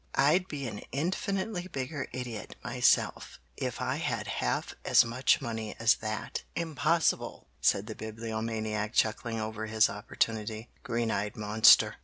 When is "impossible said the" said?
6.55-7.93